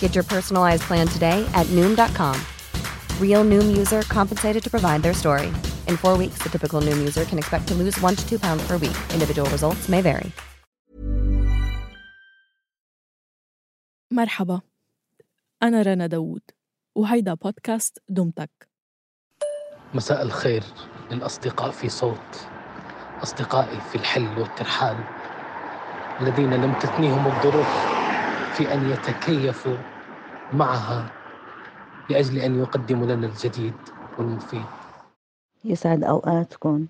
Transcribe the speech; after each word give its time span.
Get 0.00 0.14
your 0.14 0.24
personalized 0.24 0.82
plan 0.82 1.06
today 1.08 1.48
at 1.54 1.66
Noom.com. 1.68 2.36
Real 3.18 3.44
Noom 3.44 3.74
user 3.74 4.02
compensated 4.02 4.62
to 4.62 4.70
provide 4.70 5.02
their 5.02 5.14
story. 5.14 5.46
In 5.88 5.96
four 5.96 6.18
weeks, 6.18 6.42
the 6.42 6.50
typical 6.50 6.82
Noom 6.82 6.98
user 6.98 7.24
can 7.24 7.38
expect 7.38 7.66
to 7.68 7.74
lose 7.74 7.98
one 8.02 8.14
to 8.14 8.28
two 8.28 8.38
pounds 8.38 8.62
per 8.68 8.76
week. 8.76 8.98
Individual 9.14 9.48
results 9.50 9.88
may 9.88 10.02
vary. 10.02 10.30
مرحبا 14.12 14.60
أنا 15.62 15.82
رنا 15.82 16.06
داوود 16.06 16.42
وهيدا 16.94 17.34
بودكاست 17.34 17.98
دمتك 18.08 18.50
مساء 19.94 20.22
الخير 20.22 20.62
للأصدقاء 21.10 21.70
في 21.70 21.88
صوت 21.88 22.48
أصدقائي 23.22 23.80
في 23.80 23.94
الحل 23.96 24.38
والترحال 24.38 24.96
الذين 26.20 26.54
لم 26.54 26.74
تثنيهم 26.74 27.26
الظروف 27.26 27.93
في 28.55 28.73
أن 28.73 28.89
يتكيفوا 28.89 29.77
معها 30.53 31.11
لأجل 32.09 32.39
أن 32.39 32.59
يقدموا 32.59 33.05
لنا 33.05 33.27
الجديد 33.27 33.73
والمفيد. 34.17 34.65
يسعد 35.65 36.03
أوقاتكم 36.03 36.87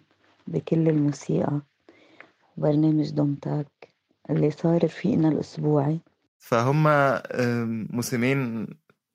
بكل 0.48 0.90
الموسيقى. 0.90 1.62
برنامج 2.58 3.10
دومتاك 3.10 3.68
اللي 4.30 4.52
صار 4.52 4.88
فينا 4.88 5.28
الأسبوعي 5.28 6.00
فهم 6.38 6.84
موسمين 7.96 8.68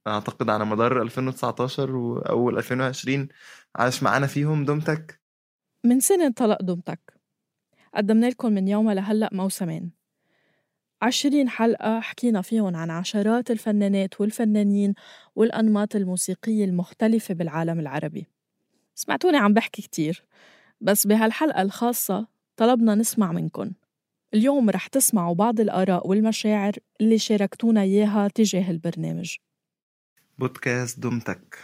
أعتقد 0.06 0.50
على 0.50 0.64
مدار 0.64 1.02
2019 1.02 1.96
وأول 1.96 2.58
2020 2.58 3.28
عاش 3.76 4.02
معانا 4.02 4.26
فيهم 4.26 4.64
دومتك 4.64 5.20
من 5.84 6.00
سنة 6.00 6.26
انطلق 6.26 6.62
دمتك 6.62 7.00
قدمنا 7.94 8.26
لكم 8.26 8.52
من 8.52 8.68
يومها 8.68 8.94
لهلأ 8.94 9.30
موسمين. 9.32 9.99
عشرين 11.02 11.48
حلقة 11.48 12.00
حكينا 12.00 12.42
فيهم 12.42 12.76
عن 12.76 12.90
عشرات 12.90 13.50
الفنانات 13.50 14.20
والفنانين 14.20 14.94
والأنماط 15.34 15.96
الموسيقية 15.96 16.64
المختلفة 16.64 17.34
بالعالم 17.34 17.80
العربي. 17.80 18.26
سمعتوني 18.94 19.36
عم 19.36 19.54
بحكي 19.54 19.82
كتير 19.82 20.24
بس 20.80 21.06
بهالحلقة 21.06 21.62
الخاصة 21.62 22.26
طلبنا 22.56 22.94
نسمع 22.94 23.32
منكن. 23.32 23.72
اليوم 24.34 24.70
رح 24.70 24.86
تسمعوا 24.86 25.34
بعض 25.34 25.60
الآراء 25.60 26.08
والمشاعر 26.08 26.72
اللي 27.00 27.18
شاركتونا 27.18 27.82
إياها 27.82 28.28
تجاه 28.28 28.70
البرنامج. 28.70 29.36
بودكاست 30.38 31.00
دومتك 31.00 31.58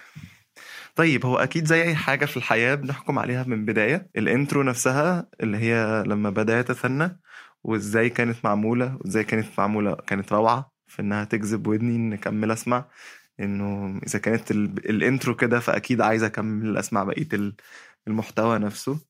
طيب 0.96 1.26
هو 1.26 1.36
أكيد 1.36 1.66
زي 1.66 1.82
أي 1.82 1.94
حاجة 1.94 2.26
في 2.26 2.36
الحياة 2.36 2.74
بنحكم 2.74 3.18
عليها 3.18 3.44
من 3.44 3.64
بداية. 3.64 4.08
الإنترو 4.16 4.62
نفسها 4.62 5.28
اللي 5.40 5.56
هي 5.56 6.04
لما 6.06 6.30
بدأت 6.30 6.70
اتثنى 6.70 7.20
وازاي 7.66 8.10
كانت 8.10 8.36
معمولة 8.44 8.98
وازاي 9.00 9.24
كانت 9.24 9.46
معمولة 9.58 9.94
كانت 9.94 10.32
روعة 10.32 10.72
في 10.86 11.02
إنها 11.02 11.24
تجذب 11.24 11.66
ودني 11.66 11.96
ان 11.96 12.12
أكمل 12.12 12.50
أسمع. 12.50 12.84
إنه 13.40 14.00
إذا 14.06 14.18
كانت 14.18 14.50
ال- 14.50 14.90
الانترو 14.90 15.36
كده 15.36 15.60
فأكيد 15.60 16.00
عايز 16.00 16.22
أكمل 16.22 16.76
أسمع 16.76 17.04
بقية 17.04 17.28
ال- 17.32 17.54
المحتوى 18.08 18.58
نفسه. 18.58 19.00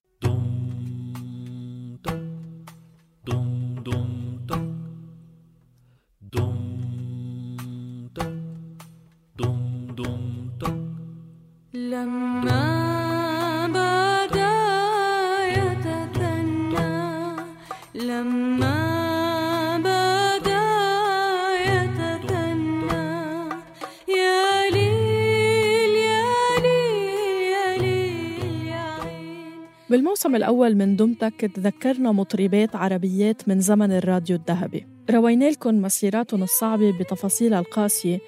بالموسم 29.90 30.36
الأول 30.36 30.74
من 30.74 30.96
دمتك 30.96 31.50
تذكرنا 31.54 32.12
مطربات 32.12 32.76
عربيات 32.76 33.48
من 33.48 33.60
زمن 33.60 33.92
الراديو 33.92 34.36
الذهبي. 34.36 34.86
روينا 35.10 35.50
لكم 35.50 35.82
مسيراتهم 35.82 36.42
الصعبة 36.42 36.98
بتفاصيلها 36.98 37.60
القاسية 37.60 38.18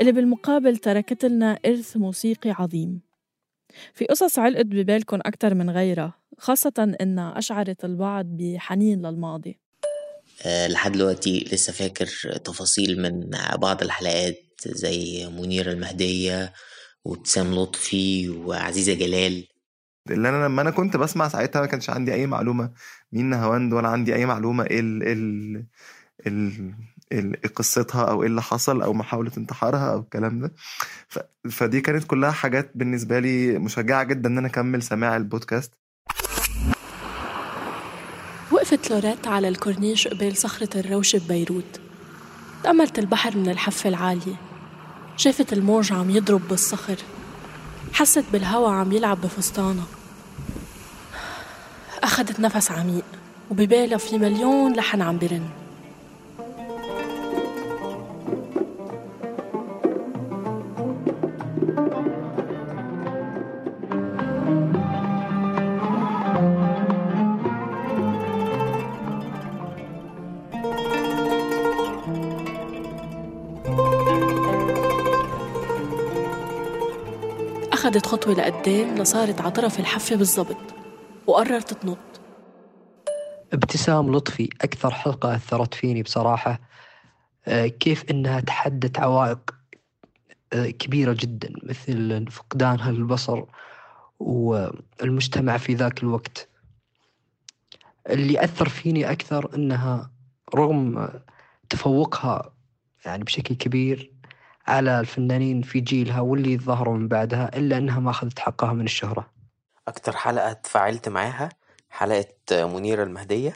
اللي 0.00 0.12
بالمقابل 0.12 0.76
تركت 0.76 1.24
لنا 1.24 1.58
إرث 1.66 1.96
موسيقي 1.96 2.50
عظيم. 2.50 3.00
في 3.94 4.04
قصص 4.04 4.38
علقت 4.38 4.66
ببالكم 4.66 5.16
أكثر 5.16 5.54
من 5.54 5.70
غيرها 5.70 6.14
خاصة 6.38 6.94
إنها 7.00 7.38
أشعرت 7.38 7.84
البعض 7.84 8.26
بحنين 8.26 9.06
للماضي. 9.06 9.60
آه، 10.46 10.68
لحد 10.68 10.92
دلوقتي 10.92 11.48
لسه 11.52 11.72
فاكر 11.72 12.06
تفاصيل 12.44 13.02
من 13.02 13.30
بعض 13.58 13.82
الحلقات 13.82 14.42
زي 14.66 15.26
منيرة 15.26 15.72
المهدية 15.72 16.52
وابتسام 17.04 17.54
لطفي 17.54 18.28
وعزيزة 18.28 18.94
جلال. 18.94 19.49
اللي 20.10 20.28
أنا 20.28 20.44
لما 20.44 20.62
أنا 20.62 20.70
كنت 20.70 20.96
بسمع 20.96 21.28
ساعتها 21.28 21.60
ما 21.60 21.66
كانش 21.66 21.90
عندي 21.90 22.14
أي 22.14 22.26
معلومة. 22.26 22.70
مين 23.12 23.30
نهاوند 23.30 23.72
ولا 23.72 23.88
عندي 23.88 24.14
أي 24.14 24.26
معلومة؟ 24.26 24.64
إيه 24.64 24.80
ال 24.80 25.02
ال 25.02 25.64
ال 26.26 26.74
ال 27.12 27.44
إيه 27.44 27.52
قصتها 27.54 28.04
أو 28.04 28.22
إيه 28.22 28.28
اللي 28.28 28.42
حصل 28.42 28.82
أو 28.82 28.92
محاولة 28.92 29.32
انتحارها 29.38 29.92
أو 29.92 30.00
الكلام 30.00 30.40
ده. 30.40 30.52
ف 31.08 31.18
فدي 31.50 31.80
كانت 31.80 32.04
كلها 32.04 32.30
حاجات 32.30 32.70
بالنسبة 32.74 33.18
لي 33.18 33.58
مشجعة 33.58 34.02
جدا 34.02 34.28
إن 34.28 34.38
أنا 34.38 34.46
أكمل 34.48 34.82
سماع 34.82 35.16
البودكاست. 35.16 35.72
وقفت 38.50 38.90
لوريت 38.90 39.26
على 39.26 39.48
الكورنيش 39.48 40.08
قبال 40.08 40.36
صخرة 40.36 40.80
الروش 40.80 41.16
ببيروت. 41.16 41.80
تأملت 42.62 42.98
البحر 42.98 43.36
من 43.36 43.48
الحفة 43.48 43.88
العالية. 43.88 44.34
شافت 45.16 45.52
الموج 45.52 45.92
عم 45.92 46.10
يضرب 46.10 46.48
بالصخر. 46.48 46.96
حست 47.92 48.24
بالهوا 48.32 48.70
عم 48.70 48.92
يلعب 48.92 49.20
بفستانها. 49.20 49.86
أخدت 52.02 52.40
نفس 52.40 52.70
عميق 52.70 53.04
وببالها 53.50 53.98
في 53.98 54.18
مليون 54.18 54.72
لحن 54.72 55.02
عم 55.02 55.18
برن. 55.18 55.42
أخدت 77.72 78.06
خطوة 78.06 78.34
لقدام 78.34 78.94
لصارت 78.94 79.40
على 79.40 79.50
طرف 79.50 79.80
الحفة 79.80 80.16
بالضبط. 80.16 80.79
وقررت 81.40 81.74
تنط 81.74 81.98
ابتسام 83.52 84.12
لطفي 84.12 84.48
أكثر 84.60 84.90
حلقة 84.94 85.34
أثرت 85.34 85.74
فيني 85.74 86.02
بصراحة 86.02 86.60
آه، 87.46 87.66
كيف 87.66 88.10
إنها 88.10 88.40
تحدت 88.40 88.98
عوائق 88.98 89.54
آه، 90.52 90.70
كبيرة 90.70 91.16
جدا 91.20 91.52
مثل 91.62 92.26
فقدانها 92.30 92.92
للبصر 92.92 93.44
والمجتمع 94.18 95.56
في 95.56 95.74
ذاك 95.74 96.02
الوقت. 96.02 96.48
اللي 98.10 98.44
أثر 98.44 98.68
فيني 98.68 99.10
أكثر 99.10 99.54
إنها 99.54 100.10
رغم 100.54 101.08
تفوقها 101.70 102.54
يعني 103.04 103.24
بشكل 103.24 103.54
كبير 103.54 104.12
على 104.66 105.00
الفنانين 105.00 105.62
في 105.62 105.80
جيلها 105.80 106.20
واللي 106.20 106.58
ظهروا 106.58 106.96
من 106.96 107.08
بعدها 107.08 107.56
إلا 107.58 107.78
أنها 107.78 108.00
ما 108.00 108.10
أخذت 108.10 108.38
حقها 108.38 108.72
من 108.72 108.84
الشهرة. 108.84 109.39
أكتر 109.90 110.16
حلقة 110.16 110.52
تفاعلت 110.52 111.08
معاها 111.08 111.48
حلقة 111.90 112.26
منيرة 112.50 113.02
المهدية. 113.02 113.52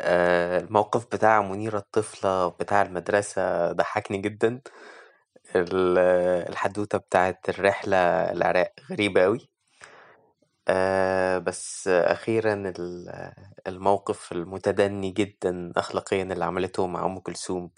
آه، 0.00 0.60
الموقف 0.60 1.06
بتاع 1.06 1.42
منيرة 1.42 1.78
الطفلة 1.78 2.48
بتاع 2.48 2.82
المدرسة 2.82 3.72
ضحكني 3.72 4.18
جدا. 4.18 4.60
ال- 5.56 5.98
الحدوتة 6.48 6.98
بتاعت 6.98 7.48
الرحلة 7.48 7.96
العراق 8.32 8.72
غريبة 8.90 9.24
أوي. 9.24 9.48
آه، 10.68 11.38
بس 11.38 11.88
أخيرا 11.88 12.54
ال- 12.54 13.32
الموقف 13.66 14.32
المتدني 14.32 15.10
جدا 15.10 15.72
أخلاقيا 15.76 16.22
اللي 16.22 16.44
عملته 16.44 16.86
مع 16.86 17.04
أم 17.06 17.18
كلثوم 17.18 17.70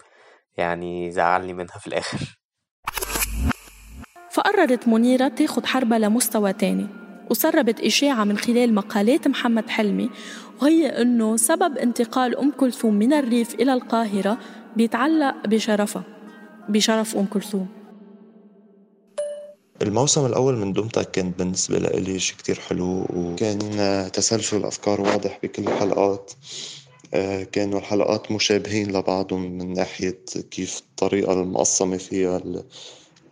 يعني 0.57 1.11
زعلني 1.11 1.53
منها 1.53 1.77
في 1.77 1.87
الآخر. 1.87 2.39
فقررت 4.31 4.87
منيرة 4.87 5.27
تاخد 5.27 5.65
حربها 5.65 5.99
لمستوى 5.99 6.53
تاني. 6.53 7.00
وسربت 7.31 7.79
إشاعة 7.79 8.23
من 8.23 8.37
خلال 8.37 8.75
مقالات 8.75 9.27
محمد 9.27 9.69
حلمي 9.69 10.09
وهي 10.61 10.87
إنه 10.87 11.37
سبب 11.37 11.77
انتقال 11.77 12.37
أم 12.37 12.51
كلثوم 12.51 12.93
من 12.93 13.13
الريف 13.13 13.53
إلى 13.55 13.73
القاهرة 13.73 14.37
بيتعلق 14.77 15.47
بشرفها 15.47 16.03
بشرف 16.69 17.17
أم 17.17 17.25
كلثوم. 17.25 17.67
الموسم 19.81 20.25
الأول 20.25 20.55
من 20.57 20.73
دومتك 20.73 21.11
كان 21.11 21.31
بالنسبة 21.31 21.79
لإلي 21.79 22.19
شي 22.19 22.35
كتير 22.37 22.59
حلو 22.59 23.05
وكان 23.15 23.59
تسلسل 24.13 24.63
أفكار 24.65 25.01
واضح 25.01 25.39
بكل 25.43 25.63
الحلقات. 25.63 26.31
آه، 27.13 27.43
كانوا 27.43 27.79
الحلقات 27.79 28.31
مشابهين 28.31 28.91
لبعضهم 28.91 29.41
من 29.57 29.73
ناحية 29.73 30.19
كيف 30.51 30.79
الطريقة 30.79 31.33
المقسمة 31.33 31.97
فيها 31.97 32.37
ال- 32.37 32.63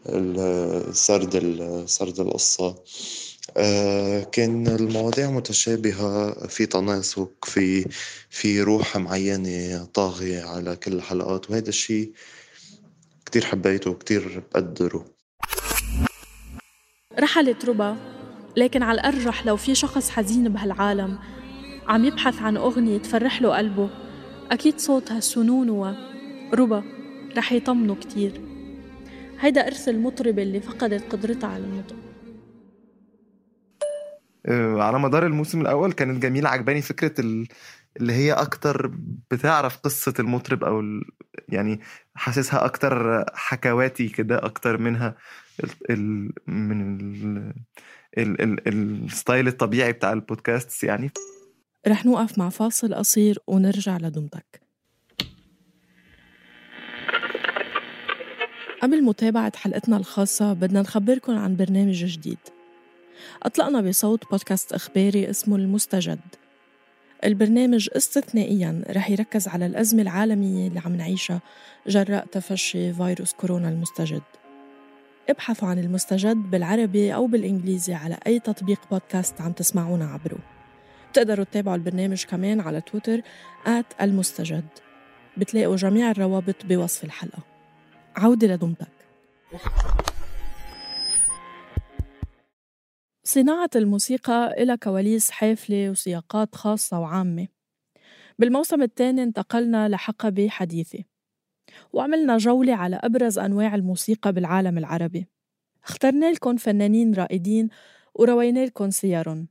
ال- 0.10 0.96
سرد 0.96 1.36
ال- 1.36 1.90
سرد 1.90 2.20
القصة. 2.20 2.76
كان 4.32 4.68
المواضيع 4.68 5.30
متشابهة 5.32 6.48
في 6.48 6.66
تناسق 6.66 7.32
في 7.44 7.86
في 8.30 8.62
روح 8.62 8.98
معينة 8.98 9.86
طاغية 9.94 10.44
على 10.44 10.76
كل 10.76 10.94
الحلقات 10.94 11.52
وهذا 11.52 11.70
الشيء 11.70 12.12
كتير 13.26 13.46
حبيته 13.46 13.92
وكتير 13.92 14.44
بقدره. 14.54 15.06
رحلت 17.20 17.66
ربا 17.66 17.98
لكن 18.58 18.84
على 18.84 19.02
الأرجح 19.02 19.46
لو 19.46 19.58
في 19.58 19.76
شخص 19.76 20.10
حزين 20.10 20.50
بهالعالم 20.50 21.20
عم 21.88 22.06
يبحث 22.06 22.42
عن 22.42 22.58
أغنية 22.58 22.98
تفرح 22.98 23.42
له 23.42 23.58
قلبه 23.58 23.90
أكيد 24.52 24.80
صوتها 24.80 25.20
سنون 25.20 25.70
وربا 25.70 26.84
رح 27.38 27.52
يطمنه 27.52 27.96
كتير. 27.96 28.42
هيدا 29.40 29.68
إرث 29.68 29.90
المطربة 29.90 30.42
اللي 30.44 30.60
فقدت 30.62 31.12
قدرتها 31.12 31.48
على 31.50 31.64
النطق 31.64 31.96
آه، 31.96 32.09
على 34.50 35.00
مدار 35.00 35.26
الموسم 35.26 35.62
الأول 35.62 35.92
كانت 35.92 36.24
جميلة 36.24 36.50
عجباني 36.50 36.82
فكرة 36.82 37.22
ال... 37.22 37.48
اللي 37.98 38.14
هي 38.14 38.34
أكتر 38.34 38.92
بتعرف 39.32 39.78
قصة 39.78 40.14
المطرب 40.20 40.64
ال... 40.64 41.02
يعني 41.50 41.80
حاسسها 42.16 42.66
أكتر 42.66 43.26
حكواتي 43.34 44.08
كده 44.08 44.46
أكتر 44.46 44.78
منها 44.78 45.16
ال... 45.64 45.70
ال... 45.90 46.32
من 46.48 46.82
ال... 46.82 47.54
ال... 48.18 48.42
ال... 48.42 48.68
الستايل 49.06 49.48
الطبيعي 49.48 49.92
بتاع 49.92 50.14
البودكاست 50.14 50.84
يعني. 50.84 51.12
رح 51.88 52.06
نوقف 52.06 52.38
مع 52.38 52.50
فاصل 52.50 52.94
قصير 52.94 53.40
ونرجع 53.48 53.98
لدمتك. 53.98 54.62
قبل 58.82 59.04
متابعة 59.04 59.52
حلقتنا 59.56 59.98
الخاصة 59.98 60.54
بدنا 60.54 60.82
نخبركن 60.82 61.34
عن 61.34 61.56
برنامج 61.56 62.06
جديد. 62.06 62.38
أطلقنا 63.44 63.82
بصوت 63.82 64.32
بودكاست 64.32 64.74
إخباري 64.74 65.30
اسمه 65.30 65.56
المستجد. 65.56 66.20
البرنامج 67.24 67.90
استثنائيا 67.96 68.84
رح 68.90 69.10
يركز 69.10 69.48
على 69.48 69.66
الأزمة 69.66 70.02
العالمية 70.02 70.68
اللي 70.68 70.80
عم 70.80 70.96
نعيشها 70.96 71.42
جراء 71.88 72.26
تفشي 72.26 72.94
فيروس 72.94 73.34
كورونا 73.34 73.70
المستجد. 73.70 74.22
ابحثوا 75.30 75.68
عن 75.68 75.80
المستجد 75.80 76.36
بالعربي 76.36 77.16
أو 77.16 77.28
بالإنجليزي 77.28 77.94
على 77.94 78.18
أي 78.28 78.40
تطبيق 78.40 78.80
بودكاست 78.92 79.42
عم 79.42 79.52
تسمعونا 79.52 80.06
عبره. 80.06 80.40
بتقدروا 81.12 81.46
تتابعوا 81.46 81.76
البرنامج 81.76 82.26
كمان 82.26 82.60
على 82.60 82.82
تويتر 82.82 83.22
آت 83.66 83.86
المستجد. 84.02 84.66
بتلاقوا 85.38 85.76
جميع 85.76 86.12
الروابط 86.12 86.66
بوصف 86.66 87.04
الحلقة. 87.04 87.40
عودة 88.16 88.48
لدمتك. 88.48 88.88
صناعة 93.24 93.70
الموسيقى 93.76 94.64
إلها 94.64 94.76
كواليس 94.76 95.32
حافلة 95.32 95.90
وسياقات 95.90 96.56
خاصة 96.56 97.00
وعامة. 97.00 97.48
بالموسم 98.40 98.82
الثاني 98.82 99.24
انتقلنا 99.24 99.90
لحقبة 99.90 100.50
حديثة 100.50 101.04
وعملنا 101.94 102.38
جولة 102.38 102.74
على 102.76 103.00
أبرز 103.04 103.40
أنواع 103.40 103.76
الموسيقى 103.76 104.34
بالعالم 104.34 104.78
العربي. 104.78 105.28
اخترنا 105.84 106.32
لكم 106.32 106.56
فنانين 106.56 107.14
رائدين 107.14 107.70
وروينا 108.16 108.66
لكم 108.66 108.90
سيرهم 108.90 109.48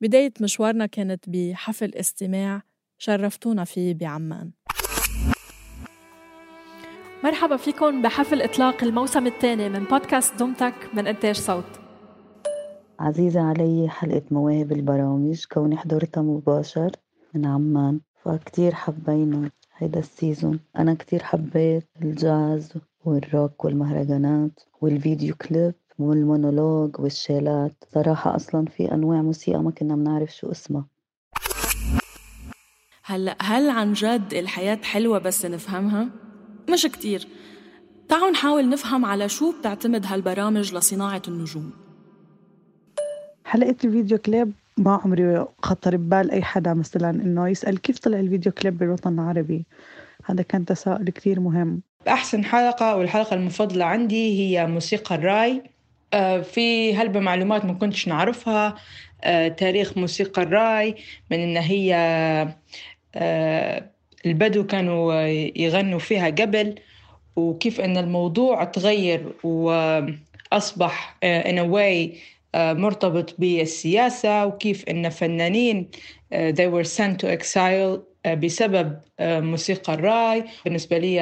بداية 0.00 0.32
مشوارنا 0.40 0.86
كانت 0.86 1.24
بحفل 1.28 1.94
استماع 1.94 2.62
شرفتونا 2.98 3.64
فيه 3.64 3.94
بعمان. 3.94 4.50
مرحبا 7.24 7.56
فيكم 7.56 8.02
بحفل 8.02 8.42
إطلاق 8.42 8.84
الموسم 8.84 9.26
الثاني 9.26 9.68
من 9.68 9.84
بودكاست 9.84 10.34
دمتك 10.34 10.74
من 10.94 11.06
إنتاج 11.06 11.36
صوت. 11.36 11.83
عزيزة 13.00 13.40
علي 13.40 13.88
حلقة 13.88 14.22
مواهب 14.30 14.72
البرامج 14.72 15.44
كوني 15.44 15.76
حضرتها 15.76 16.22
مباشر. 16.22 16.90
من 17.34 17.46
عمان 17.46 18.00
فكتير 18.24 18.74
حبينا 18.74 19.50
هيدا 19.76 19.98
ال 19.98 20.06
season. 20.06 20.60
أنا 20.78 20.94
كتير 20.94 21.22
حبيت 21.22 21.88
الجاز 22.02 22.72
والروك 23.04 23.64
والمهرجانات 23.64 24.60
والفيديو 24.80 25.34
كليب 25.34 25.74
والمونولوج 25.98 27.00
والشيلات. 27.00 27.72
صراحة 27.94 28.36
أصلا 28.36 28.66
في 28.66 28.94
أنواع 28.94 29.22
موسيقى 29.22 29.62
ما 29.62 29.70
كنا 29.70 29.96
بنعرف 29.96 30.36
شو 30.36 30.50
اسمها. 30.50 30.86
هلا 33.04 33.36
هل 33.40 33.70
عن 33.70 33.92
جد 33.92 34.34
الحياة 34.34 34.78
حلوة 34.82 35.18
بس 35.18 35.46
نفهمها؟ 35.46 36.08
مش 36.70 36.86
كتير. 36.86 37.28
تعالوا 38.08 38.30
نحاول 38.30 38.68
نفهم 38.68 39.04
على 39.04 39.28
شو 39.28 39.58
بتعتمد 39.58 40.06
هالبرامج 40.06 40.74
لصناعة 40.74 41.22
النجوم. 41.28 41.83
حلقة 43.44 43.76
الفيديو 43.84 44.18
كليب 44.18 44.52
ما 44.76 45.00
عمري 45.04 45.44
خطر 45.62 45.96
ببال 45.96 46.30
أي 46.30 46.42
حدا 46.42 46.74
مثلا 46.74 47.10
إنه 47.10 47.48
يسأل 47.48 47.78
كيف 47.78 47.98
طلع 47.98 48.20
الفيديو 48.20 48.52
كليب 48.52 48.78
بالوطن 48.78 49.14
العربي. 49.14 49.64
هذا 50.24 50.42
كان 50.42 50.64
تساؤل 50.64 51.10
كتير 51.10 51.40
مهم. 51.40 51.82
أحسن 52.08 52.44
حلقة 52.44 52.96
والحلقة 52.96 53.34
المفضلة 53.34 53.84
عندي 53.84 54.40
هي 54.40 54.66
موسيقى 54.66 55.14
الراي. 55.14 55.62
آه، 56.12 56.40
في 56.40 56.96
هلبة 56.96 57.20
معلومات 57.20 57.64
ما 57.64 57.72
كنتش 57.72 58.08
نعرفها. 58.08 58.74
آه، 59.24 59.48
تاريخ 59.48 59.98
موسيقى 59.98 60.42
الراي 60.42 60.94
من 61.30 61.38
إن 61.38 61.56
هي 61.56 61.94
آه، 63.14 63.90
البدو 64.26 64.66
كانوا 64.66 65.14
يغنوا 65.56 65.98
فيها 65.98 66.26
قبل 66.26 66.74
وكيف 67.36 67.80
إن 67.80 67.96
الموضوع 67.96 68.64
تغير 68.64 69.32
وأصبح 69.44 71.16
آه، 71.22 71.42
in 71.42 71.66
a 71.66 71.70
way 71.74 72.18
مرتبط 72.54 73.34
بالسياسة 73.38 74.46
وكيف 74.46 74.84
إن 74.84 75.08
فنانين 75.08 75.88
آه، 76.32 76.50
they 76.50 76.70
were 76.70 76.88
sent 76.88 77.26
to 77.26 77.38
exile 77.38 78.00
آه، 78.26 78.34
بسبب 78.34 78.98
آه، 79.20 79.40
موسيقى 79.40 79.94
الرأي. 79.94 80.44
بالنسبة 80.64 80.98
لي 80.98 81.20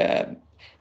آه، 0.00 0.36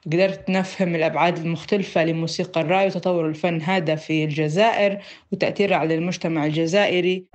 قدرت 0.05 0.49
نفهم 0.49 0.95
الأبعاد 0.95 1.37
المختلفة 1.37 2.05
لموسيقى 2.05 2.61
الرأي 2.61 2.87
وتطور 2.87 3.29
الفن 3.29 3.61
هذا 3.61 3.95
في 3.95 4.23
الجزائر 4.23 5.01
وتأثيره 5.31 5.75
على 5.75 5.95
المجتمع 5.95 6.45
الجزائري. 6.45 7.25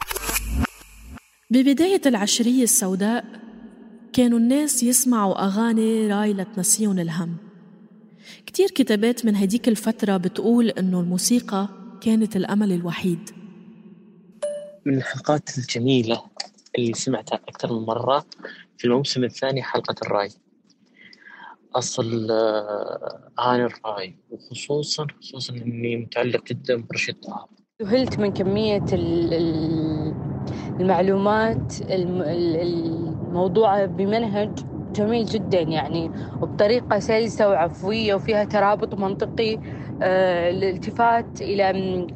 ببداية 1.50 2.00
العشرية 2.06 2.62
السوداء 2.62 3.24
كانوا 4.12 4.38
الناس 4.38 4.82
يسمعوا 4.82 5.44
أغاني 5.44 6.06
رأي 6.06 6.32
لتنسيهم 6.32 6.98
الهم. 6.98 7.36
كتير 8.46 8.68
كتابات 8.68 9.26
من 9.26 9.36
هديك 9.36 9.68
الفترة 9.68 10.16
بتقول 10.16 10.68
إنه 10.68 11.00
الموسيقى 11.00 11.79
كانت 12.00 12.36
الأمل 12.36 12.72
الوحيد. 12.72 13.30
من 14.86 14.96
الحلقات 14.96 15.58
الجميلة 15.58 16.22
اللي 16.78 16.92
سمعتها 16.94 17.36
أكثر 17.48 17.72
من 17.72 17.86
مرة 17.86 18.24
في 18.78 18.84
الموسم 18.84 19.24
الثاني 19.24 19.62
حلقة 19.62 19.94
الرأي. 20.02 20.28
أصل 21.74 22.30
آه، 22.30 23.30
أغاني 23.38 23.64
الرأي 23.64 24.16
وخصوصا 24.30 25.06
خصوصا 25.20 25.54
إني 25.54 25.96
متعلق 25.96 26.44
جدا 26.44 26.76
برشيد 26.90 27.14
طه. 27.20 27.48
ذهلت 27.82 28.18
من 28.18 28.32
كمية 28.32 28.84
ال- 28.92 29.34
ال- 29.34 30.14
المعلومات 30.80 31.80
الم- 31.82 32.22
ال- 32.22 32.56
الموضوعة 32.56 33.86
بمنهج 33.86 34.50
جميل 34.92 35.24
جدا 35.26 35.60
يعني 35.60 36.10
وبطريقة 36.40 36.98
سلسة 36.98 37.48
وعفوية 37.48 38.14
وفيها 38.14 38.44
ترابط 38.44 38.94
منطقي 38.94 39.58
آه، 40.02 40.50
الالتفات 40.50 41.40
إلى 41.42 41.72
م، 41.72 42.06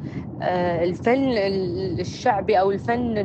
آه، 0.41 0.83
الفن 0.83 1.29
ال- 1.31 1.99
الشعبي 1.99 2.59
أو 2.59 2.71
الفن 2.71 3.17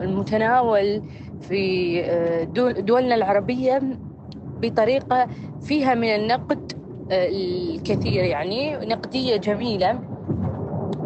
المتناول 0.00 1.02
في 1.40 2.00
آه، 2.04 2.44
دول- 2.44 2.84
دولنا 2.84 3.14
العربية 3.14 3.82
بطريقة 4.62 5.26
فيها 5.62 5.94
من 5.94 6.08
النقد 6.08 6.72
آه، 7.10 7.28
الكثير 7.28 8.24
يعني 8.24 8.76
نقدية 8.76 9.36
جميلة. 9.36 9.92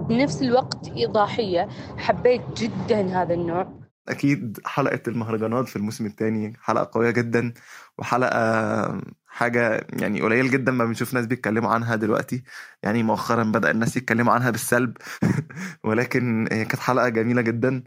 بنفس 0.09 0.43
الوقت 0.43 0.91
إيضاحية. 0.97 1.69
حبيت 1.97 2.41
جدا 2.57 3.01
هذا 3.23 3.35
النوع. 3.35 3.69
أكيد 4.09 4.59
حلقة 4.65 5.01
المهرجانات 5.09 5.69
في 5.69 5.77
الموسم 5.77 6.07
الثاني 6.07 6.53
حلقة 6.63 6.91
قوية 6.95 7.11
جدا. 7.11 7.53
وحلقة 7.99 9.01
حاجة 9.27 9.87
يعني 9.93 10.21
قليل 10.21 10.51
جدا 10.51 10.73
ما 10.73 10.85
بنشوف 10.85 11.15
ناس 11.15 11.27
بيتكلموا 11.27 11.71
عنها 11.71 11.97
دلوقتي. 11.97 12.43
يعني 12.83 13.03
مؤخرا 13.03 13.45
بدأ 13.45 13.71
الناس 13.71 13.97
يتكلموا 13.97 14.33
عنها 14.33 14.51
بالسلب. 14.51 14.97
ولكن 15.85 16.49
هي 16.53 16.65
كانت 16.65 16.81
حلقة 16.83 17.09
جميلة 17.09 17.43
جدا. 17.43 17.83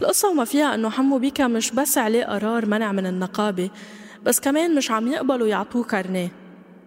القصة 0.00 0.30
وما 0.30 0.44
فيها 0.44 0.74
إنه 0.74 0.90
حمو 0.90 1.18
بيكا 1.18 1.46
مش 1.46 1.72
بس 1.72 1.98
عليه 1.98 2.24
قرار 2.24 2.66
منع 2.66 2.92
من 2.92 3.06
النقابة 3.06 3.70
بس 4.22 4.40
كمان 4.40 4.74
مش 4.74 4.90
عم 4.90 5.08
يقبلوا 5.08 5.46
يعطوه 5.46 5.84
كارنيه. 5.84 6.28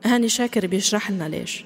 هاني 0.06 0.30
شاكر 0.30 0.68
بيشرح 0.68 1.12
لنا 1.12 1.30
ليش. 1.30 1.66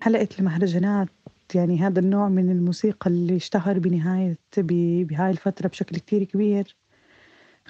حلقة 0.00 0.28
المهرجانات 0.38 1.08
يعني 1.54 1.78
هذا 1.80 2.00
النوع 2.00 2.28
من 2.28 2.50
الموسيقى 2.50 3.10
اللي 3.10 3.36
اشتهر 3.36 3.78
بنهاية 3.78 4.38
ب- 4.56 5.06
بهاي 5.06 5.30
الفترة 5.30 5.68
بشكل 5.68 5.96
كتير 5.96 6.24
كبير. 6.24 6.76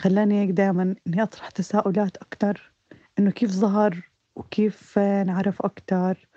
خلاني 0.01 0.41
هيك 0.41 0.51
دائما 0.51 0.95
إني 1.07 1.23
أطرح 1.23 1.51
تساؤلات 1.51 2.17
أكتر. 2.17 2.73
إنه 3.19 3.31
كيف 3.31 3.51
ظهر 3.51 4.09
وكيف 4.37 4.99
نعرف 4.99 5.63
أكتر؟ 5.63 6.29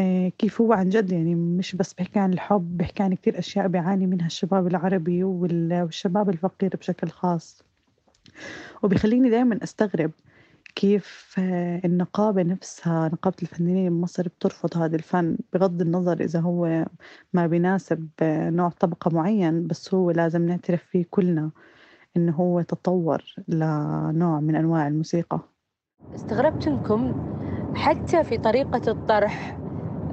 آه، 0.00 0.28
كيف 0.28 0.60
هو 0.60 0.72
عن 0.72 0.88
جد؟ 0.88 1.12
يعني 1.12 1.34
مش 1.34 1.76
بس 1.76 1.94
بيحكي 1.94 2.18
عن 2.18 2.32
الحب 2.32 2.76
بيحكي 2.76 3.02
عن 3.02 3.14
كتير 3.14 3.38
أشياء 3.38 3.68
بيعاني 3.68 4.06
منها 4.06 4.26
الشباب 4.26 4.66
العربي 4.66 5.24
وال- 5.24 5.82
والشباب 5.82 6.30
الفقير 6.30 6.76
بشكل 6.76 7.08
خاص. 7.08 7.62
وبيخليني 8.82 9.30
دائما 9.30 9.58
أستغرب 9.62 10.10
كيف 10.74 11.34
آه، 11.38 11.80
النقابة 11.84 12.42
نفسها 12.42 13.08
نقابة 13.08 13.36
الفنانين 13.42 13.90
بمصر 13.90 14.28
بترفض 14.28 14.76
هذا 14.76 14.96
الفن 14.96 15.36
بغض 15.52 15.80
النظر 15.80 16.20
إذا 16.20 16.40
هو 16.40 16.86
ما 17.32 17.46
بيناسب 17.46 18.08
آه، 18.22 18.50
نوع 18.50 18.68
طبقة 18.68 19.10
معين 19.14 19.66
بس 19.66 19.94
هو 19.94 20.10
لازم 20.10 20.46
نعترف 20.46 20.82
فيه 20.84 21.04
كلنا. 21.10 21.50
إنه 22.16 22.32
هو 22.32 22.62
تطور 22.62 23.24
لنوع 23.48 24.40
من 24.40 24.56
أنواع 24.56 24.88
الموسيقى. 24.88 25.40
استغربت 26.14 26.68
انكم 26.68 27.14
حتى 27.74 28.24
في 28.24 28.38
طريقة 28.38 28.80
الطرح. 28.90 29.58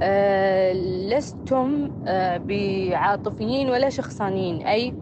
آه، 0.01 0.73
لستم 1.09 1.91
آه، 2.07 2.37
بعاطفيين 2.37 3.69
ولا 3.69 3.89
شخصانيين 3.89 4.67
أي 4.67 4.93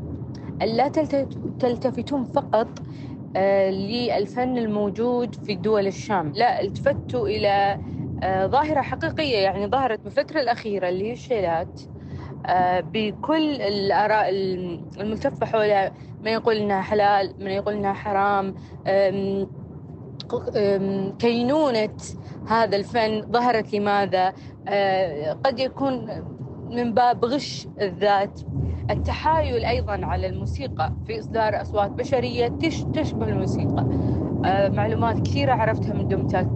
لا 0.62 0.88
تلت- 0.88 1.38
تلتفتون 1.60 2.24
فقط 2.24 2.68
آه، 3.36 3.70
للفن 3.70 4.58
الموجود 4.58 5.36
في 5.36 5.56
دول 5.56 5.88
الشام. 5.88 6.32
لا 6.36 6.62
التفتوا 6.62 7.28
إلى 7.28 7.78
آه، 8.24 8.46
ظاهرة 8.48 8.82
حقيقية 8.82 9.38
يعني 9.38 9.68
ظهرت 9.68 10.00
بالفترة 10.00 10.42
الأخيرة 10.42 10.90
اللي 10.90 11.08
هي 11.08 11.14
الشيلات. 11.14 11.82
آه، 12.46 12.80
بكل 12.80 13.62
الآراء 13.62 14.30
الملتفة 14.30 15.46
حولها 15.46 15.94
من 16.24 16.32
يقول 16.32 16.56
إنها 16.56 16.82
حلال 16.82 17.34
من 17.40 17.52
يقول 17.52 17.74
إنها 17.74 17.94
حرام 17.94 18.56
كينونة 21.20 21.90
هذا 22.48 22.76
الفن 22.78 23.22
ظهرت 23.32 23.74
لماذا؟ 23.74 24.34
أه، 24.68 25.34
قد 25.34 25.60
يكون 25.60 26.10
من 26.70 26.94
باب 26.94 27.26
غش 27.26 27.68
الذات. 27.82 28.40
التحايل 28.92 29.66
أيضا 29.66 30.06
على 30.06 30.28
الموسيقى 30.28 30.94
في 31.06 31.20
إصدار 31.20 31.62
أصوات 31.62 31.92
بشرية 31.92 32.48
تش- 32.48 32.84
تشبه 32.94 33.28
الموسيقى. 33.30 33.90
أه، 34.46 34.70
معلومات 34.70 35.20
كثيرة 35.28 35.54
عرفتها 35.54 35.94
من 35.94 36.08
دمتك 36.08 36.50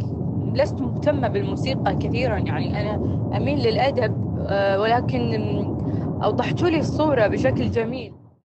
لست 0.54 0.82
مهتمة 0.82 1.28
بالموسيقى 1.28 1.96
كثيرا 1.96 2.38
يعني 2.38 2.82
أنا 2.82 2.96
أميل 3.38 3.60
للأدب 3.60 4.38
أه، 4.50 4.82
ولكن 4.82 5.34
أم، 5.34 5.78
أوضحتوا 6.24 6.70
لي 6.70 6.80
الصورة 6.80 7.28
بشكل 7.28 7.72
جميل. 7.72 8.17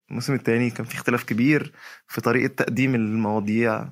الموسم 0.10 0.34
الثاني 0.34 0.70
كان 0.70 0.86
في 0.86 0.96
اختلاف 0.96 1.24
كبير 1.24 1.74
في 2.08 2.22
طريقة 2.22 2.54
تقديم 2.54 2.96
المواضيع 2.96 3.88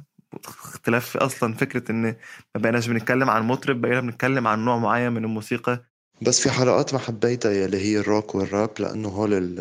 اختلاف 0.46 1.10
في 1.10 1.18
أصلا 1.18 1.54
فكرة 1.54 1.92
إن 1.92 2.02
ما 2.02 2.16
بقيناش 2.56 2.88
بنتكلم 2.88 3.30
عن 3.30 3.44
مطرب 3.44 3.82
بقينا 3.82 4.02
بنتكلم 4.02 4.48
عن 4.48 4.66
نوع 4.66 4.78
معين 4.78 5.12
من 5.12 5.24
الموسيقى. 5.24 5.86
بس 6.22 6.40
في 6.42 6.50
حلقات 6.50 6.94
ما 6.94 7.00
حبيتها 7.00 7.52
يلي 7.52 7.78
هي 7.78 8.00
الروك 8.00 8.36
والراب 8.36 8.70
لأنه 8.80 9.10
هول 9.10 9.34
ال- 9.34 9.60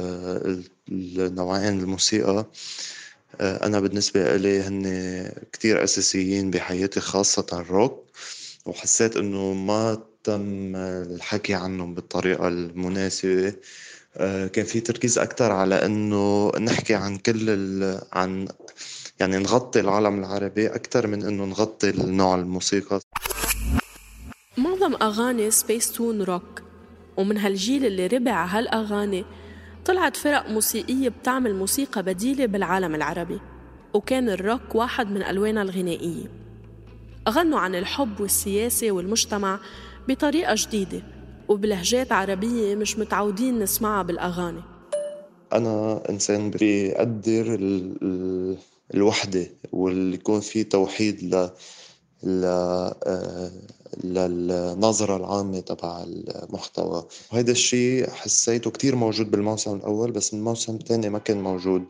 ال- 0.88 1.20
النوعين 1.20 1.80
الموسيقى. 1.80 2.46
أنا 3.40 3.80
بالنسبة 3.80 4.34
إلي 4.34 4.61
هن 4.61 4.82
كتير 5.52 5.84
أساسيين 5.84 6.50
بحياتي 6.50 7.00
خاصة 7.00 7.46
الروك. 7.52 8.04
وحسيت 8.66 9.16
إنه 9.16 9.52
ما 9.52 10.02
تم 10.25 10.76
الحكي 10.76 11.54
عنهم 11.54 11.94
بالطريقة 11.94 12.49
المناسبة. 12.49 13.49
آه، 13.49 13.54
كان 14.52 14.64
في 14.64 14.80
تركيز 14.80 15.18
أكتر 15.18 15.52
على 15.52 15.87
إنه 15.87 16.52
نحكي 16.59 16.94
عن 16.94 17.16
كل 17.16 17.50
ال... 17.50 18.00
عن 18.12 18.49
يعني 19.21 19.37
نغطي 19.37 19.80
العالم 19.80 20.18
العربي 20.18 20.66
أكتر 20.66 21.06
من 21.06 21.25
إنه 21.25 21.44
نغطي 21.44 21.90
النوع 21.90 22.35
الموسيقى. 22.35 23.00
معظم 24.56 24.94
أغاني 25.02 25.50
سبيس 25.50 25.92
تون 25.92 26.23
روك 26.23 26.62
ومن 27.16 27.38
هالجيل 27.38 27.87
اللي 27.87 28.06
ربع 28.06 28.44
هالأغاني 28.44 29.25
طلعت 29.85 30.16
فرق 30.16 30.50
موسيقية 30.50 31.09
بتعمل 31.09 31.54
موسيقى 31.54 32.02
بديلة 32.02 32.47
بالعالم 32.47 32.94
العربي 32.94 33.40
وكان 33.94 34.28
الروك 34.28 34.75
واحد 34.75 35.11
من 35.11 35.23
ألوانها 35.23 35.62
الغنائية. 35.62 36.26
غنوا 37.28 37.59
عن 37.59 37.75
الحب 37.75 38.21
والسياسة 38.21 38.92
والمجتمع 38.92 39.59
بطريقة 40.09 40.54
جديدة. 40.59 41.13
وبلهجات 41.48 42.12
عربية 42.12 42.74
مش 42.74 42.98
متعودين 42.98 43.58
نسمعها 43.58 44.02
بالأغاني. 44.02 44.62
أنا 45.52 46.02
إنسان. 46.10 46.50
ال... 47.54 48.56
الوحدة 48.94 49.46
واللي 49.72 50.14
يكون 50.14 50.40
في 50.40 50.64
توحيد 50.64 51.22
ل... 51.22 51.50
ل... 52.22 52.44
آه، 52.44 53.50
للنظرة 54.04 55.16
العامة 55.16 55.60
تبع 55.60 56.04
المحتوى. 56.06 57.06
وهذا 57.32 57.50
الشيء 57.50 58.10
حسيته 58.10 58.70
كتير 58.70 58.96
موجود 58.96 59.30
بالموسم 59.30 59.76
الأول 59.76 60.12
بس 60.12 60.34
الموسم 60.34 60.74
الثاني 60.74 61.08
ما 61.08 61.18
كان 61.18 61.42
موجود. 61.42 61.84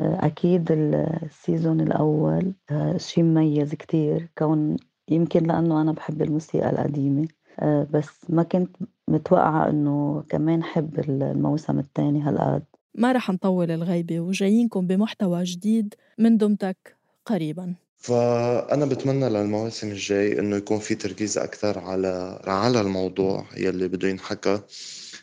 أكيد 0.00 0.72
ال- 0.72 1.18
السيزون 1.22 1.80
الأول 1.80 2.52
آه، 2.70 2.96
شي 2.96 3.22
مميز 3.22 3.74
كتير. 3.74 4.28
كون 4.38 4.76
يمكن 5.08 5.46
لأنه 5.46 5.82
أنا 5.82 5.92
بحب 5.92 6.22
الموسيقى 6.22 6.70
القديمة. 6.70 7.22
آه، 7.22 7.37
بس 7.64 8.08
ما 8.28 8.42
كنت 8.42 8.76
متوقعة 9.08 9.70
إنه 9.70 10.24
كمان 10.28 10.62
حب 10.62 10.98
الموسم 10.98 11.78
التاني 11.78 12.22
هالقد 12.22 12.62
ما 12.94 13.12
رح 13.12 13.30
نطول 13.30 13.70
الغيبة 13.70 14.20
وجايينكم 14.20 14.86
بمحتوى 14.86 15.44
جديد 15.44 15.94
من 16.18 16.36
دمتك 16.36 16.96
قريباً. 17.26 17.74
فأنا 17.96 18.86
بتمنى 18.86 19.28
للمواسم 19.28 19.88
الجاي 19.90 20.38
إنه 20.38 20.56
يكون 20.56 20.78
في 20.78 20.94
تركيز 20.94 21.38
أكثر 21.38 21.78
على 21.78 22.40
على 22.46 22.80
الموضوع 22.80 23.46
يلي 23.56 23.88
بده 23.88 24.08
ينحكى 24.08 24.60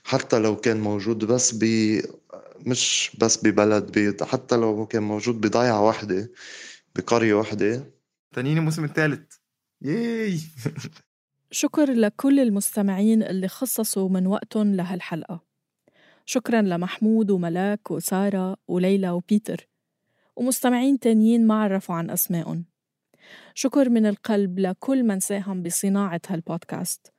حتى 0.04 0.40
لو 0.40 0.56
كان 0.56 0.80
موجود 0.80 1.26
بس 1.26 1.56
ب 1.56 1.66
مش 2.66 3.12
بس 3.22 3.48
ببلد 3.48 3.92
بيض 3.92 4.24
حتى 4.24 4.56
لو 4.56 4.86
كان 4.86 5.04
موجود 5.04 5.42
بضيعة 5.42 5.82
واحدة 5.86 6.32
بقرية 6.96 7.34
واحدة 7.34 7.84
تانيين 8.36 8.58
الموسم 8.58 8.84
الثالث. 8.84 9.34
ياي! 9.82 10.40
شكر 11.56 11.94
لكل 11.94 12.40
المستمعين 12.40 13.24
اللي 13.24 13.48
خصصوا 13.48 14.10
من 14.10 14.28
وقتهم 14.28 14.76
لهالحلقة 14.76 15.42
شكرا 16.26 16.62
لمحمود 16.62 17.32
وملاك 17.32 17.92
وسارة 17.92 18.58
وليلى 18.68 19.10
وبيتر. 19.10 19.68
ومستمعين 20.36 21.00
تانيين 21.00 21.48
ما 21.48 21.64
عرفوا 21.64 21.96
عن 21.96 22.10
أسمائهم. 22.10 22.66
شكر 23.54 23.90
من 23.90 24.06
القلب 24.06 24.60
لكل 24.60 25.04
من 25.04 25.20
ساهم 25.20 25.64
بصناعة 25.64 26.22
هالبودكاست. 26.28 27.14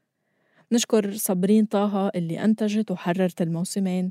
نشكر 0.73 1.12
صابرين 1.12 1.64
طه 1.64 2.09
اللي 2.09 2.45
أنتجت 2.45 2.90
وحررت 2.90 3.43
الموسمين. 3.43 4.11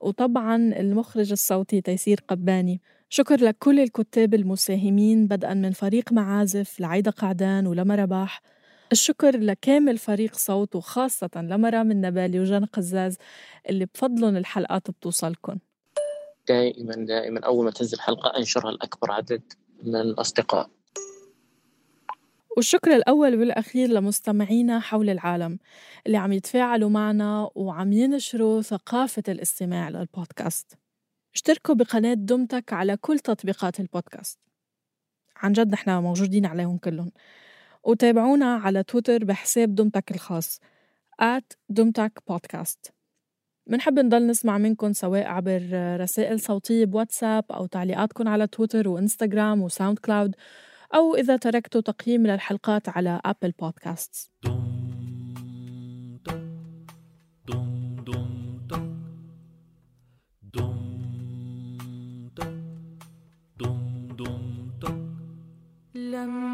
وطبعا 0.00 0.56
المخرج 0.56 1.32
الصوتي 1.32 1.80
تيسير 1.80 2.20
قباني. 2.28 2.80
شكر 3.08 3.44
لكل 3.44 3.80
الكتاب 3.80 4.34
المساهمين 4.34 5.26
بدءا 5.26 5.54
من 5.54 5.70
فريق 5.72 6.12
معازف 6.12 6.80
لعيدة 6.80 7.10
قعدان 7.10 7.66
ولما 7.66 7.94
رباح 7.94 8.42
الشكر 8.92 9.38
لكامل 9.38 9.98
فريق 9.98 10.34
صوت 10.34 10.76
وخاصة 10.76 11.30
لمرا 11.36 11.82
من 11.82 12.00
نبالي 12.00 12.40
وجان 12.40 12.64
قزاز 12.64 13.16
اللي 13.68 13.86
بفضلهم 13.86 14.36
الحلقات 14.36 14.90
بتوصلكن. 14.90 15.58
دائما 16.48 16.94
دائما 16.94 17.40
أول 17.40 17.64
ما 17.64 17.70
تنزل 17.70 18.00
حلقة 18.00 18.38
أنشرها 18.38 18.70
لأكبر 18.72 19.12
عدد 19.12 19.42
من 19.82 19.96
الأصدقاء. 19.96 20.70
والشكر 22.56 22.96
الأول 22.96 23.38
والأخير 23.38 23.88
لمستمعينا 23.88 24.80
حول 24.80 25.10
العالم 25.10 25.58
اللي 26.06 26.16
عم 26.16 26.32
يتفاعلوا 26.32 26.90
معنا 26.90 27.50
وعم 27.54 27.92
ينشروا 27.92 28.62
ثقافة 28.62 29.22
الاستماع 29.28 29.88
للبودكاست. 29.88 30.78
اشتركوا 31.34 31.74
بقناة 31.74 32.14
دمتك 32.14 32.72
على 32.72 32.96
كل 32.96 33.18
تطبيقات 33.18 33.80
البودكاست. 33.80 34.38
عن 35.36 35.52
جد 35.52 35.72
نحن 35.72 35.90
موجودين 35.90 36.46
عليهم 36.46 36.78
كلهم. 36.78 37.12
وتابعونا 37.86 38.54
على 38.54 38.82
تويتر 38.82 39.24
بحساب 39.24 39.74
دمتك 39.74 40.10
الخاص 40.10 40.60
آت 41.22 41.56
دمتك 41.68 42.22
بودكاست 42.28 42.92
منحب 43.66 43.98
نضل 43.98 44.26
نسمع 44.26 44.58
منكم 44.58 44.92
سواء 44.92 45.26
عبر 45.26 45.62
رسائل 46.00 46.40
صوتية 46.40 46.84
بواتساب 46.84 47.44
أو 47.50 47.66
تعليقاتكم 47.66 48.28
على 48.28 48.46
تويتر 48.46 48.88
وإنستغرام 48.88 49.62
وساوند 49.62 49.98
كلاود 49.98 50.34
أو 50.94 51.14
إذا 51.14 51.36
تركتوا 51.36 51.80
تقييم 51.80 52.26
للحلقات 52.26 52.88
على 52.88 53.20
أبل 53.24 53.52
بودكاست 53.60 54.30
لما 65.94 66.53